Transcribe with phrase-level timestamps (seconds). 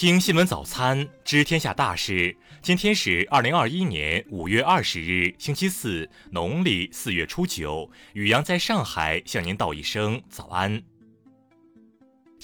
[0.00, 2.36] 听新闻早餐，知天下大事。
[2.62, 7.90] 今天是二零二一年五月二十日，星期四，农历四月初九。
[8.12, 10.80] 宇阳在上海向您道一声早安。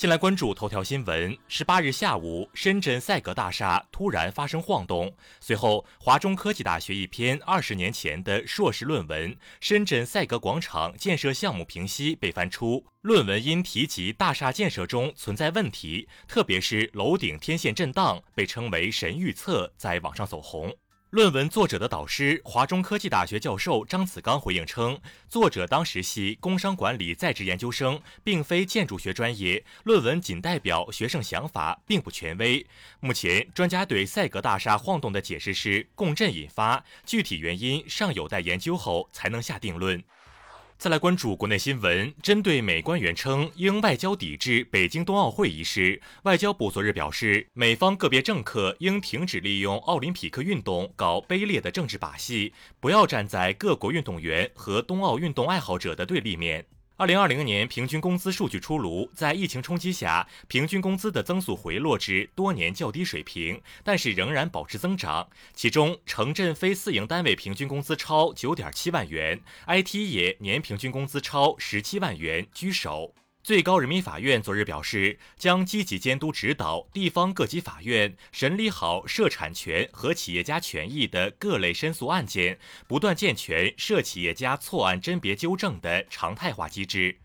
[0.04, 1.34] 先来关注头条新闻。
[1.48, 5.10] 十八日下午，深圳赛格大厦突然发生晃动，
[5.40, 12.84] 随后华中科技大学一篇二十年前的硕士论文《深圳赛格广场建设项目评析》被翻出。
[13.00, 20.70] 论文因提及大厦建设中存在问题，特别是楼顶天线震荡，被称为神预测，在网上走红。
[21.14, 32.66] 论文作者的导师华中科技大学教授张子刚回应称，作者当时系工商管理在职研究生，并非建筑学专业，论文仅代表学生想法，并不权威。
[32.98, 40.02] 目前，专家对赛格大厦晃动的解释是共振引发，具体原因尚有待研究后才能下定论。
[40.84, 56.66] 再来关注国内新闻，针对美官员称应外交抵制北京冬奥会一事，外交部昨日表示，美方个别政客应停止利用奥林匹克运动搞卑劣的政治把戏，不要站在各国运动员和冬奥运动爱好者的对立面。
[56.96, 65.28] 二零二零年平均工资数据出炉，在疫情冲击下，平均工资的增速回落至多年较低水平，但是仍然保持增长。
[65.54, 73.12] 其中，城镇非私营单位平均工资超九点七万元，IT 业年平均工资超十七万元，居首。
[73.44, 87.18] 最高人民法院昨日表示，将积极监督指导地方各级法院审理好涉产权和企业家权益的各类申诉案件，不断健全涉企业家错案甄别纠正的常态化机制。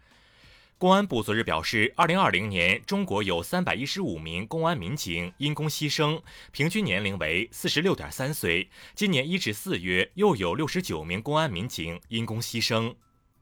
[0.77, 8.69] 公安部昨日表示，二零二零年中国有三百一十五名公安民警因公牺牲，平均年龄为四十六点三岁。
[8.93, 12.93] 今年一至四月，又有六十九名公安民警因公牺牲。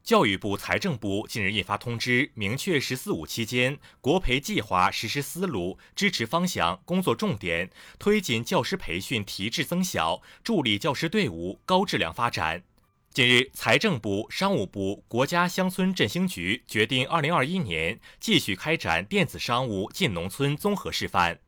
[0.08, 12.62] 教育部、财政部近日印发通知，明确“十四五”期间国培计划实施思路、支持方向、工作重点，推进教师培训提质增效，助力教师队伍高质量发展。
[13.12, 21.38] 近日，财政部、商务部、国家乡村振兴局决定，二零二一年继续开展电子商务进农村综合示范。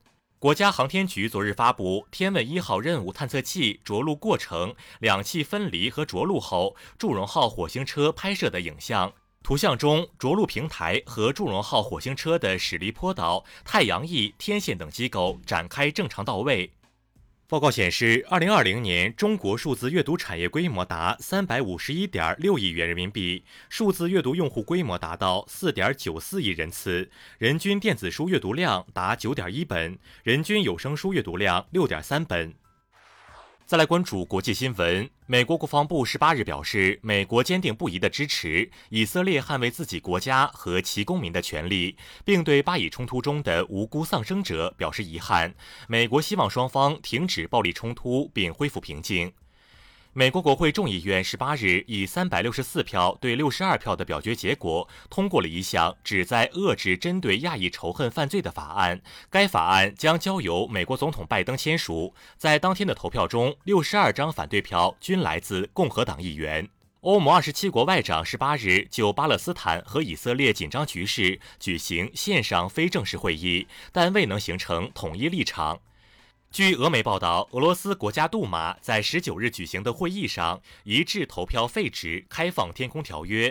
[0.41, 9.13] 国家航天局昨日发布天问一号任务探测器着陆过程、两器分离和着陆后，祝融号火星车拍摄的影像。
[9.43, 16.73] 图像中，着陆平台和祝融号火星车的驶离坡道、太阳翼、天线等机构展开正常到位。
[17.51, 32.55] 报告显示，二零二零年中国数字阅读产业规模达三百五十一点六亿元人民币，数字阅读用户规模达到四点九四亿人次，人均电子书阅读量达九点一本，人均有声书阅读量六点三本。
[33.71, 35.09] 再来关注国际新闻。
[35.27, 45.55] 美国国防部十八日表示，美国坚定不移地支持以色列捍卫自己国家和其公民的权利，并对巴以冲突中的无辜丧生者表示遗憾。
[45.87, 49.33] 美国希望双方停止暴力冲突并恢复平静。
[50.13, 59.01] 美国国会众议院十八日以三百六十四票对六十二票的表决结果，通过了一项旨在遏制针对亚裔仇恨犯罪的法案。
[59.31, 62.13] 该法案将交由美国总统拜登签署。
[62.37, 66.69] 在当天的投票中，六十二张反对票均来自共和党议员。
[67.03, 75.81] 欧盟二十七国外长十八日就巴勒斯坦和以色列紧张局势举行线上非正式会议，但未能形成统一立场。
[76.53, 83.51] 据俄媒报道，俄罗斯国家杜马在十九日举行的会议上一致投票废止《开放天空条约》。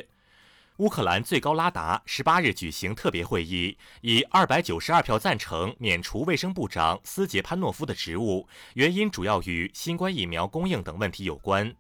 [0.77, 11.73] 乌克兰最高拉达十八日举行特别会议，以二百九十二票赞成免除卫生部长斯捷潘诺夫的职务，原因主要与新冠疫苗供应等问题有关。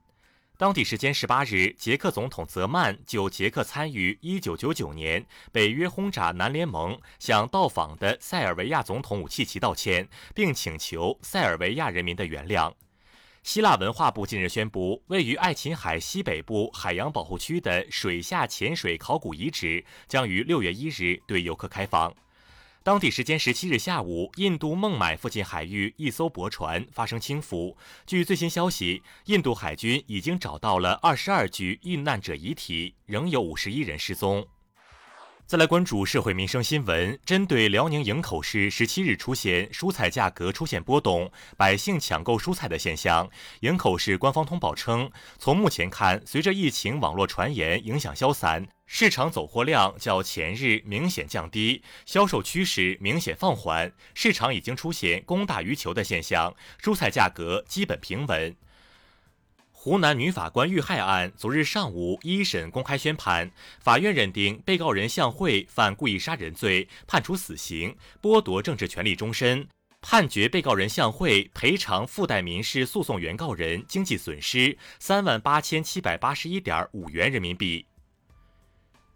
[0.59, 12.73] 当地时间十八日，捷克总统泽曼就捷克参与一九九九年北约轰炸南联盟向到访的塞尔维亚总统武契奇道歉，并请求塞尔维亚人民的原谅。
[13.41, 22.13] 希腊文化部近日宣布，位于爱琴海西北部海洋保护区的水下潜水考古遗址将于六月一日对游客开放。
[22.81, 27.75] 当地时间十七日下午，印度孟买附近海域一艘驳船发生倾覆。
[28.07, 34.47] 据最新消息，印度海军已经找到了二十二具遇难者遗体，仍有五十一人失踪。
[35.45, 43.29] 再来关注社会民生新闻，针对辽宁营口市十七日出现蔬菜价格出现波动，百姓抢购蔬菜的现象，
[43.61, 58.55] 营口市官方通报称，从目前看，随着疫情网络传言影响消散，市场走货量较前日明显降低，销售趋势明显放缓，市场已经出现供大于求的现象，蔬菜价格基本平稳。
[59.71, 69.67] 湖南女法官遇害案昨日上午一审公开宣判，法院认定被告人向慧犯故意杀人罪，判处死刑，剥夺政治权利终身。
[70.01, 77.85] 判决被告人向慧赔偿附带民事诉讼原告人经济损失三万八千七百八十一点五元人民币。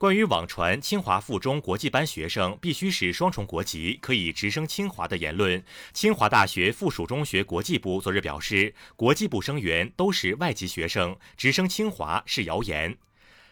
[0.03, 5.63] 关于网传清华附中国际班学生必须是双重国籍可以直升清华的言论，
[5.94, 12.97] 清华大学附属中学国际部昨日表示，国际部生源都是外籍学生，直升清华是谣言。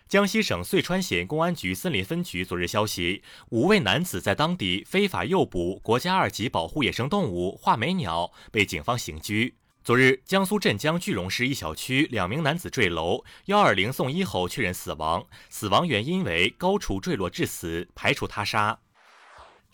[0.09, 9.55] 江西省遂川县公安局森林分局昨日消息，五位男子在当地非法诱捕国家二级保护野生动物画眉鸟，被警方刑拘。
[9.83, 18.77] 昨日，江苏镇江句容市一小区两名男子坠楼，幺二零送医后确认死亡，死亡原因为高处坠落致死，排除他杀。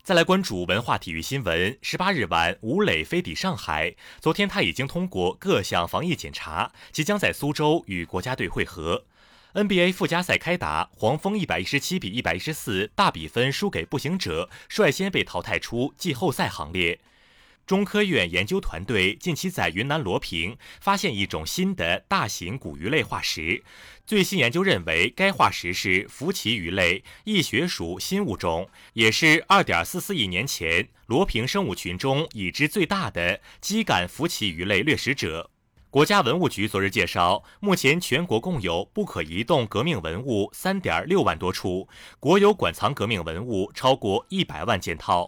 [0.04, 1.78] 再来关注文化体育新闻。
[1.82, 9.04] 十八日晚，吴磊飞抵上海，昨天他已经通过各项防疫检查，即将在苏州与国家队会合。
[9.56, 17.02] NBA 附加赛开打，黄蜂一百一十七比一百一十四大比分输给步行者，率先被淘汰出季后赛行列。
[17.68, 23.62] 中科院研究团队近期在云南罗平发现一种新的大型古鱼类化石。
[24.06, 35.52] 最新研究认为，该化石是福鳍鱼类异穴属新物种，也是2.44亿年前罗平生物群中已知最大的基杆福鳍鱼类掠食者。
[35.90, 41.90] 国家文物局昨日介绍，目前全国共有不可移动革命文物3.6万多处，
[42.22, 45.28] 国有馆藏革命文物超过100万件套。